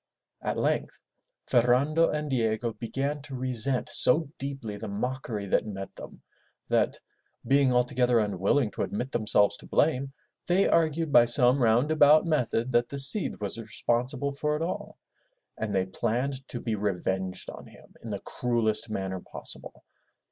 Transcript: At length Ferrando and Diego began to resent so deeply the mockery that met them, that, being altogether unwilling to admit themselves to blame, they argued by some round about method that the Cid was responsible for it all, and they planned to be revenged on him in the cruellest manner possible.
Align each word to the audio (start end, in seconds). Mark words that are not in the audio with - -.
At 0.41 0.57
length 0.57 0.99
Ferrando 1.45 2.09
and 2.09 2.27
Diego 2.27 2.73
began 2.73 3.21
to 3.21 3.35
resent 3.35 3.87
so 3.89 4.31
deeply 4.39 4.75
the 4.75 4.87
mockery 4.87 5.45
that 5.45 5.67
met 5.67 5.95
them, 5.95 6.23
that, 6.69 6.99
being 7.45 7.71
altogether 7.71 8.17
unwilling 8.17 8.71
to 8.71 8.81
admit 8.81 9.11
themselves 9.11 9.57
to 9.57 9.67
blame, 9.67 10.11
they 10.47 10.67
argued 10.67 11.11
by 11.11 11.25
some 11.25 11.61
round 11.61 11.91
about 11.91 12.25
method 12.25 12.71
that 12.71 12.89
the 12.89 12.97
Cid 12.97 13.39
was 13.39 13.59
responsible 13.59 14.33
for 14.33 14.55
it 14.55 14.63
all, 14.63 14.97
and 15.55 15.75
they 15.75 15.85
planned 15.85 16.47
to 16.47 16.59
be 16.59 16.73
revenged 16.73 17.51
on 17.51 17.67
him 17.67 17.93
in 18.03 18.09
the 18.09 18.21
cruellest 18.21 18.89
manner 18.89 19.19
possible. 19.19 19.83